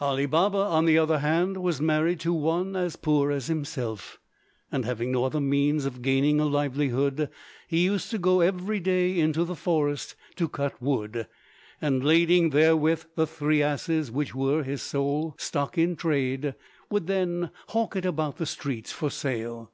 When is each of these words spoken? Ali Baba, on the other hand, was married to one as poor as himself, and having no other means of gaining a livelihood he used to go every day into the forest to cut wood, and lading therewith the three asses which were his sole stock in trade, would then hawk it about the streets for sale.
Ali 0.00 0.26
Baba, 0.26 0.58
on 0.58 0.86
the 0.86 0.98
other 0.98 1.18
hand, 1.20 1.58
was 1.62 1.80
married 1.80 2.18
to 2.18 2.32
one 2.34 2.74
as 2.74 2.96
poor 2.96 3.30
as 3.30 3.46
himself, 3.46 4.18
and 4.72 4.84
having 4.84 5.12
no 5.12 5.24
other 5.24 5.38
means 5.40 5.84
of 5.86 6.02
gaining 6.02 6.40
a 6.40 6.46
livelihood 6.46 7.28
he 7.68 7.84
used 7.84 8.10
to 8.10 8.18
go 8.18 8.40
every 8.40 8.80
day 8.80 9.20
into 9.20 9.44
the 9.44 9.54
forest 9.54 10.16
to 10.34 10.48
cut 10.48 10.82
wood, 10.82 11.28
and 11.80 12.02
lading 12.04 12.50
therewith 12.50 13.04
the 13.14 13.24
three 13.24 13.62
asses 13.62 14.10
which 14.10 14.34
were 14.34 14.64
his 14.64 14.82
sole 14.82 15.36
stock 15.38 15.78
in 15.78 15.94
trade, 15.94 16.56
would 16.90 17.06
then 17.06 17.52
hawk 17.68 17.94
it 17.94 18.04
about 18.04 18.38
the 18.38 18.46
streets 18.46 18.90
for 18.90 19.12
sale. 19.12 19.70